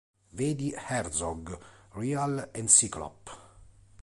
[0.39, 1.55] Vedi Herzog,
[1.91, 3.37] "Real-Encyklop".